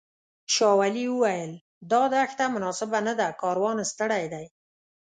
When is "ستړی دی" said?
3.91-4.45